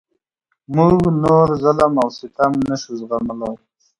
موږ 0.75 0.99
نور 1.23 1.47
ظلم 1.63 1.93
او 2.01 2.09
ستم 2.17 2.51
نشو 2.69 2.91
زغملای. 2.99 3.55